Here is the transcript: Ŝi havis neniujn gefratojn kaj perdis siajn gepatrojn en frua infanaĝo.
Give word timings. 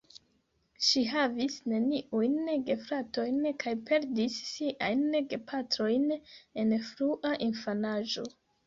Ŝi 0.85 1.01
havis 1.09 1.57
neniujn 1.73 2.39
gefratojn 2.71 3.39
kaj 3.65 3.75
perdis 3.91 4.41
siajn 4.49 5.07
gepatrojn 5.37 6.13
en 6.65 6.79
frua 6.91 7.39
infanaĝo. 7.53 8.31